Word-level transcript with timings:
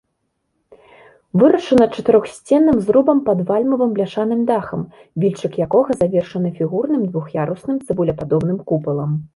Вырашана 1.41 1.85
чатырохсценным 1.95 2.77
зрубам 2.87 3.19
пад 3.27 3.43
вальмавым 3.49 3.93
бляшаным 3.99 4.41
дахам, 4.51 4.81
вільчык 5.25 5.53
якога 5.67 5.91
завершаны 6.05 6.49
фігурным 6.61 7.01
двух'ярусным 7.11 7.77
цыбулепадобным 7.85 8.59
купалам. 8.71 9.11